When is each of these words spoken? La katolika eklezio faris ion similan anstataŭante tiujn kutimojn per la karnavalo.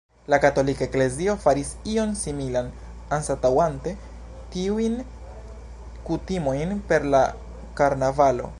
La 0.33 0.37
katolika 0.43 0.83
eklezio 0.87 1.33
faris 1.43 1.73
ion 1.95 2.15
similan 2.21 2.71
anstataŭante 3.17 3.93
tiujn 4.55 4.97
kutimojn 6.09 6.75
per 6.93 7.07
la 7.17 7.21
karnavalo. 7.83 8.49